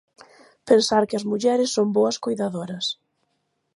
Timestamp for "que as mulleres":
1.09-1.73